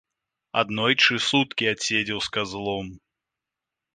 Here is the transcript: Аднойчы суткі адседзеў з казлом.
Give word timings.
Аднойчы 0.61 1.13
суткі 1.25 1.69
адседзеў 1.73 2.19
з 2.27 2.35
казлом. 2.37 2.87